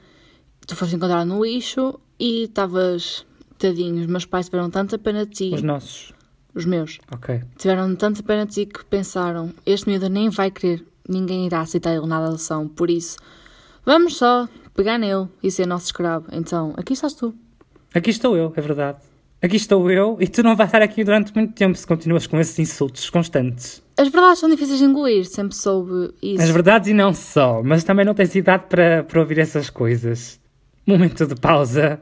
Tu 0.67 0.75
foste 0.77 0.95
encontrar 0.97 1.25
no 1.25 1.45
lixo 1.45 1.99
e 2.19 2.45
estavas. 2.45 3.27
Tadinhos, 3.59 4.07
meus 4.07 4.25
pais 4.25 4.47
tiveram 4.47 4.71
tanta 4.71 4.97
pena 4.97 5.27
de 5.27 5.33
ti, 5.33 5.51
Os 5.53 5.63
nossos. 5.65 6.13
Os 6.59 6.65
meus, 6.67 6.99
Ok. 7.13 7.41
tiveram 7.57 7.95
tanta 7.97 8.23
pena 8.23 8.45
de 8.47 8.53
ti 8.53 8.67
que 8.67 8.85
pensaram: 8.85 9.53
este 9.65 9.89
miúdo 9.89 10.09
nem 10.09 10.29
vai 10.29 10.51
querer, 10.51 10.85
ninguém 11.09 11.47
irá 11.47 11.61
aceitar 11.61 11.95
ele 11.95 12.07
na 12.07 12.19
adoção, 12.19 12.69
por 12.69 12.91
isso 12.91 13.17
vamos 13.85 14.17
só 14.17 14.49
pegar 14.75 14.99
nele 14.99 15.27
e 15.43 15.51
ser 15.51 15.67
nosso 15.67 15.87
escravo. 15.87 16.27
Então, 16.33 16.75
aqui 16.77 16.93
estás 16.93 17.15
tu. 17.15 17.35
Aqui 17.95 18.11
estou 18.11 18.37
eu, 18.37 18.53
é 18.55 18.61
verdade. 18.61 18.99
Aqui 19.41 19.57
estou 19.57 19.89
eu 19.91 20.17
e 20.21 20.27
tu 20.27 20.43
não 20.43 20.57
vais 20.57 20.69
estar 20.69 20.83
aqui 20.83 21.05
durante 21.05 21.33
muito 21.35 21.55
tempo 21.55 21.77
se 21.79 21.87
continuas 21.87 22.27
com 22.27 22.39
esses 22.41 22.59
insultos 22.59 23.09
constantes. 23.09 23.81
As 23.97 24.09
verdades 24.09 24.41
são 24.41 24.49
difíceis 24.49 24.79
de 24.81 24.85
engolir, 24.85 25.25
sempre 25.27 25.55
soube 25.57 26.13
isso. 26.21 26.43
As 26.43 26.51
verdades 26.51 26.89
e 26.89 26.93
não 26.93 27.15
só, 27.15 27.63
mas 27.63 27.85
também 27.85 28.05
não 28.05 28.15
tens 28.15 28.35
idade 28.35 28.65
para, 28.69 29.05
para 29.05 29.21
ouvir 29.21 29.39
essas 29.39 29.71
coisas. 29.71 30.41
Momento 30.87 31.25
de 31.27 31.35
pausa. 31.37 32.01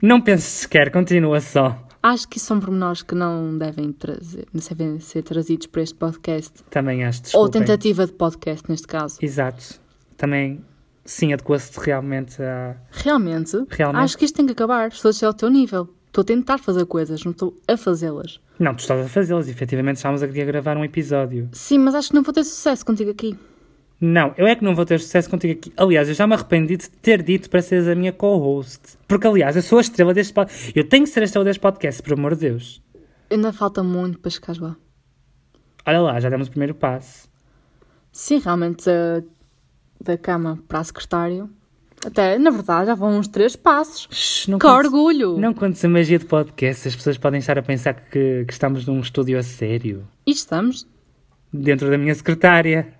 Não 0.00 0.20
penses 0.20 0.44
sequer, 0.44 0.90
continua 0.92 1.40
só. 1.40 1.83
Acho 2.06 2.28
que 2.28 2.36
isso 2.36 2.44
são 2.48 2.60
pormenores 2.60 3.00
que 3.02 3.14
não 3.14 3.56
devem, 3.56 3.90
trazer, 3.90 4.46
não 4.52 4.60
devem 4.60 5.00
ser 5.00 5.22
trazidos 5.22 5.66
para 5.68 5.80
este 5.80 5.94
podcast. 5.94 6.62
Também 6.68 7.02
acho, 7.02 7.20
Ou 7.20 7.22
desculpem. 7.48 7.60
tentativa 7.62 8.06
de 8.06 8.12
podcast, 8.12 8.68
neste 8.68 8.86
caso. 8.86 9.16
Exato. 9.22 9.80
Também, 10.14 10.62
sim, 11.02 11.32
adequa-se 11.32 11.80
realmente 11.80 12.42
a... 12.42 12.76
Realmente, 12.90 13.56
Realmente. 13.70 14.02
acho 14.02 14.18
que 14.18 14.26
isto 14.26 14.34
tem 14.36 14.44
que 14.44 14.52
acabar. 14.52 14.88
Estou 14.88 15.08
a 15.08 15.12
chegar 15.12 15.28
ao 15.28 15.34
teu 15.34 15.48
nível. 15.48 15.88
Estou 16.08 16.20
a 16.20 16.24
tentar 16.26 16.58
fazer 16.58 16.84
coisas, 16.84 17.24
não 17.24 17.32
estou 17.32 17.56
a 17.66 17.74
fazê-las. 17.74 18.38
Não, 18.58 18.74
tu 18.74 18.80
estás 18.80 19.06
a 19.06 19.08
fazê-las. 19.08 19.48
Efetivamente 19.48 19.96
estávamos 19.96 20.22
a 20.22 20.26
gravar 20.26 20.76
um 20.76 20.84
episódio. 20.84 21.48
Sim, 21.52 21.78
mas 21.78 21.94
acho 21.94 22.10
que 22.10 22.14
não 22.14 22.22
vou 22.22 22.34
ter 22.34 22.44
sucesso 22.44 22.84
contigo 22.84 23.12
aqui. 23.12 23.34
Não, 24.06 24.34
eu 24.36 24.46
é 24.46 24.54
que 24.54 24.62
não 24.62 24.74
vou 24.74 24.84
ter 24.84 25.00
sucesso 25.00 25.30
contigo 25.30 25.54
aqui. 25.54 25.72
Aliás, 25.78 26.08
eu 26.08 26.14
já 26.14 26.26
me 26.26 26.34
arrependi 26.34 26.76
de 26.76 26.90
ter 26.90 27.22
dito 27.22 27.48
para 27.48 27.62
seres 27.62 27.88
a 27.88 27.94
minha 27.94 28.12
co-host. 28.12 28.98
Porque, 29.08 29.26
aliás, 29.26 29.56
eu 29.56 29.62
sou 29.62 29.78
a 29.78 29.80
estrela 29.80 30.12
deste 30.12 30.34
podcast. 30.34 30.72
Eu 30.76 30.86
tenho 30.86 31.04
que 31.04 31.10
ser 31.10 31.20
a 31.20 31.24
estrela 31.24 31.44
deste 31.44 31.60
podcast, 31.60 32.02
por 32.02 32.12
amor 32.12 32.34
de 32.34 32.42
Deus. 32.42 32.82
Ainda 33.30 33.50
falta 33.50 33.82
muito 33.82 34.18
para 34.18 34.30
chegar 34.30 34.60
lá. 34.60 34.76
Olha 35.86 36.00
lá, 36.00 36.20
já 36.20 36.28
demos 36.28 36.48
o 36.48 36.50
primeiro 36.50 36.74
passo. 36.74 37.28
Sim, 38.12 38.40
realmente, 38.44 38.84
da, 38.84 39.22
da 40.00 40.18
cama 40.18 40.58
para 40.68 40.80
a 40.80 40.84
secretária. 40.84 41.48
Até, 42.04 42.36
na 42.38 42.50
verdade, 42.50 42.86
já 42.88 42.94
vão 42.94 43.18
uns 43.18 43.26
três 43.28 43.56
passos. 43.56 44.06
Shhh, 44.10 44.48
não 44.48 44.58
Que 44.58 44.66
contes- 44.66 44.84
orgulho! 44.86 45.38
Não 45.38 45.54
contes 45.54 45.82
a 45.82 45.88
magia 45.88 46.18
de 46.18 46.26
podcast. 46.26 46.88
As 46.88 46.94
pessoas 46.94 47.16
podem 47.16 47.38
estar 47.40 47.58
a 47.58 47.62
pensar 47.62 47.94
que, 47.94 48.44
que 48.44 48.52
estamos 48.52 48.84
num 48.86 49.00
estúdio 49.00 49.38
a 49.38 49.42
sério. 49.42 50.06
E 50.26 50.30
estamos. 50.32 50.86
Dentro 51.50 51.88
da 51.88 51.96
minha 51.96 52.14
secretária. 52.14 52.92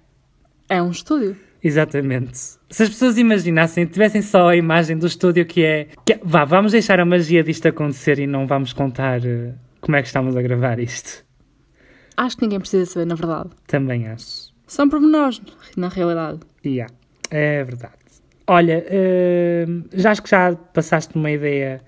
É 0.68 0.82
um 0.82 0.90
estúdio. 0.90 1.36
Exatamente. 1.62 2.36
Se 2.68 2.82
as 2.82 2.88
pessoas 2.90 3.16
imaginassem, 3.16 3.86
tivessem 3.86 4.20
só 4.20 4.50
a 4.50 4.56
imagem 4.56 4.98
do 4.98 5.06
estúdio 5.06 5.46
que 5.46 5.64
é... 5.64 5.88
que 6.04 6.12
é- 6.14 6.20
vá, 6.22 6.44
vamos 6.44 6.72
deixar 6.72 7.00
a 7.00 7.04
magia 7.06 7.42
disto 7.42 7.66
acontecer 7.66 8.18
e 8.18 8.26
não 8.26 8.46
vamos 8.46 8.72
contar 8.72 9.24
eh, 9.24 9.54
como 9.80 9.96
é 9.96 10.02
que 10.02 10.08
estamos 10.08 10.36
a 10.36 10.42
gravar 10.42 10.78
isto. 10.78 11.24
Acho 12.16 12.36
que 12.36 12.42
ninguém 12.42 12.60
precisa 12.60 12.84
saber, 12.86 13.06
na 13.06 13.14
verdade. 13.14 13.50
Também 13.66 14.06
acho. 14.08 14.52
São 14.66 14.88
pormenores, 14.88 15.40
na 15.76 15.88
realidade. 15.88 16.40
Yeah, 16.64 16.92
é 17.30 17.64
verdade. 17.64 17.94
Olha, 18.46 18.84
eh, 18.86 19.66
já 19.94 20.10
acho 20.10 20.22
que 20.22 20.30
já 20.30 20.54
passaste 20.54 21.16
uma 21.16 21.30
ideia 21.30 21.80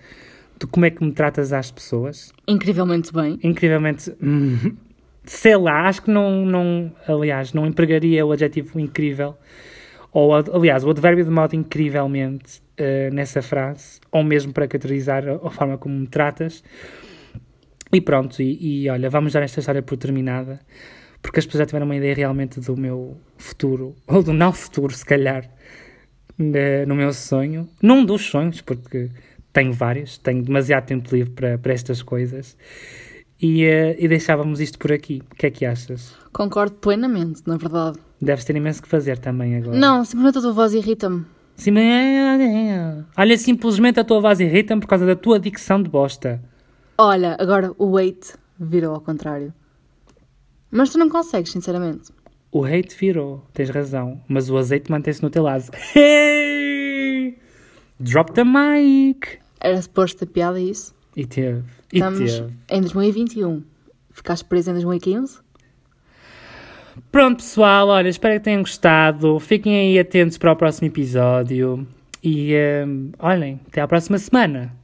de 0.58 0.66
como 0.66 0.86
é 0.86 0.90
que 0.90 1.04
me 1.04 1.12
tratas 1.12 1.52
às 1.52 1.70
pessoas. 1.70 2.32
Incrivelmente 2.48 3.12
bem. 3.12 3.38
Incrivelmente, 3.42 4.10
hum, 4.22 4.74
sei 5.26 5.56
lá, 5.56 5.88
acho 5.88 6.02
que 6.02 6.10
não, 6.10 6.46
não, 6.46 6.92
aliás, 7.06 7.52
não 7.52 7.66
empregaria 7.66 8.24
o 8.24 8.32
adjetivo 8.32 8.78
incrível, 8.78 9.36
ou 10.12 10.34
aliás, 10.34 10.84
o 10.84 10.90
advérbio 10.90 11.24
de 11.24 11.30
modo 11.30 11.54
incrivelmente 11.54 12.62
eh, 12.76 13.10
nessa 13.12 13.42
frase, 13.42 14.00
ou 14.10 14.22
mesmo 14.22 14.52
para 14.52 14.66
caracterizar 14.66 15.24
a, 15.28 15.50
forma 15.50 15.76
como 15.76 15.94
me 15.98 16.06
tratas. 16.06 16.62
E 17.92 18.00
pronto, 18.00 18.40
e, 18.42 18.84
e 18.84 18.88
olha, 18.88 19.08
vamos 19.10 19.32
dar 19.32 19.42
esta 19.42 19.60
história 19.60 19.82
por 19.82 19.96
terminada, 19.96 20.60
porque 21.22 21.38
as 21.38 21.46
pessoas 21.46 21.60
já 21.60 21.66
tiveram 21.66 21.86
uma 21.86 21.96
ideia 21.96 22.14
realmente 22.14 22.60
do 22.60 22.76
meu 22.76 23.16
futuro, 23.36 23.94
ou 24.06 24.22
do 24.22 24.32
não 24.32 24.52
futuro, 24.52 24.92
se 24.94 25.04
calhar, 25.04 25.48
ne- 26.38 26.86
no 26.86 26.94
meu 26.94 27.12
sonho. 27.12 27.68
Num 27.82 28.04
dos 28.04 28.22
sonhos, 28.22 28.60
porque 28.60 29.10
tenho 29.52 29.72
vários, 29.72 30.18
tenho 30.18 30.42
demasiado 30.42 30.86
tempo 30.86 31.14
livre 31.14 31.32
para, 31.32 31.58
para 31.58 31.72
estas 31.72 32.02
coisas. 32.02 32.56
E, 33.40 33.64
eh, 33.64 33.96
e 33.98 34.08
deixávamos 34.08 34.60
isto 34.60 34.78
por 34.78 34.92
aqui. 34.92 35.22
O 35.30 35.34
que 35.34 35.46
é 35.46 35.50
que 35.50 35.66
achas? 35.66 36.14
Concordo 36.32 36.76
plenamente, 36.76 37.42
na 37.46 37.56
verdade. 37.56 37.98
Deves 38.20 38.44
ter 38.44 38.56
imenso 38.56 38.82
que 38.82 38.88
fazer 38.88 39.18
também 39.18 39.56
agora. 39.56 39.76
Não, 39.76 40.04
simplesmente 40.04 40.38
a 40.38 40.40
tua 40.40 40.52
voz 40.52 40.72
irrita-me. 40.72 41.24
Sim, 41.56 41.72
olha, 43.16 43.38
simplesmente 43.38 44.00
a 44.00 44.04
tua 44.04 44.20
voz 44.20 44.40
irrita-me 44.40 44.80
por 44.80 44.88
causa 44.88 45.06
da 45.06 45.16
tua 45.16 45.40
dicção 45.40 45.82
de 45.82 45.88
bosta. 45.88 46.42
Olha, 46.98 47.36
agora 47.38 47.72
o 47.78 47.96
hate 47.96 48.34
virou 48.58 48.94
ao 48.94 49.00
contrário. 49.00 49.52
Mas 50.70 50.90
tu 50.90 50.98
não 50.98 51.08
consegues, 51.08 51.52
sinceramente. 51.52 52.10
O 52.50 52.64
hate 52.64 52.96
virou, 52.98 53.44
tens 53.52 53.68
razão, 53.70 54.20
mas 54.28 54.48
o 54.48 54.56
azeite 54.56 54.90
mantém-se 54.90 55.22
no 55.22 55.30
teu 55.30 55.42
lado. 55.42 55.70
Hey! 55.94 57.38
Drop 58.00 58.32
the 58.32 58.44
mic! 58.44 59.38
Era 59.60 59.80
suposto 59.80 60.18
ter 60.18 60.26
piada 60.26 60.60
isso? 60.60 60.94
E 61.16 61.24
teve. 61.24 61.64
E 61.92 61.96
Estamos 61.96 62.32
teve. 62.32 62.52
em 62.70 62.80
2021. 62.82 63.62
Ficaste 64.12 64.44
preso 64.44 64.70
em 64.70 64.74
2015? 64.74 65.40
Pronto, 67.10 67.36
pessoal, 67.38 67.88
olha, 67.88 68.08
espero 68.08 68.34
que 68.34 68.44
tenham 68.44 68.60
gostado. 68.60 69.38
Fiquem 69.40 69.74
aí 69.76 69.98
atentos 69.98 70.38
para 70.38 70.52
o 70.52 70.56
próximo 70.56 70.88
episódio. 70.88 71.86
E 72.22 72.54
hum, 72.86 73.12
olhem, 73.18 73.60
até 73.66 73.80
à 73.80 73.88
próxima 73.88 74.18
semana. 74.18 74.74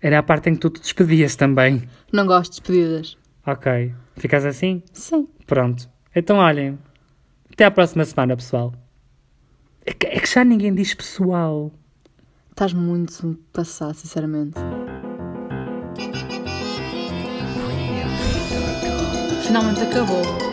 Era 0.00 0.18
a 0.18 0.22
parte 0.22 0.50
em 0.50 0.54
que 0.54 0.60
tu 0.60 0.70
te 0.70 0.80
despedias 0.80 1.36
também. 1.36 1.82
Não 2.12 2.26
gosto 2.26 2.52
de 2.52 2.60
despedidas. 2.60 3.16
Ok. 3.46 3.94
Ficas 4.16 4.44
assim? 4.44 4.82
Sim. 4.92 5.28
Pronto. 5.46 5.88
Então, 6.14 6.38
olhem. 6.38 6.78
Até 7.52 7.64
à 7.64 7.70
próxima 7.70 8.04
semana, 8.04 8.36
pessoal. 8.36 8.72
É 9.84 9.92
que, 9.92 10.06
é 10.06 10.18
que 10.20 10.28
já 10.28 10.44
ninguém 10.44 10.74
diz 10.74 10.94
pessoal. 10.94 11.72
Estás 12.50 12.72
muito 12.72 13.38
passado, 13.52 13.94
sinceramente. 13.94 14.54
Finalmente 19.52 19.82
acabou. 19.82 20.51